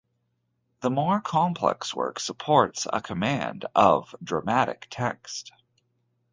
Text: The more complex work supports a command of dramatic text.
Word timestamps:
The 0.79 0.89
more 0.89 1.21
complex 1.21 1.93
work 1.93 2.19
supports 2.19 2.87
a 2.91 3.01
command 3.01 3.65
of 3.75 4.15
dramatic 4.23 4.87
text. 4.89 5.51